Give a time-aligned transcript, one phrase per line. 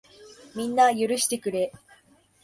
[0.55, 1.71] みんな、許してくれ。